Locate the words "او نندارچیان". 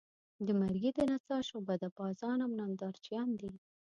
2.45-3.29